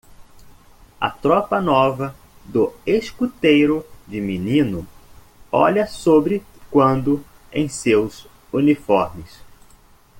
[0.99, 2.15] A tropa nova
[2.45, 4.87] do escuteiro de menino
[5.51, 9.41] olha sobre quando em seus uniformes.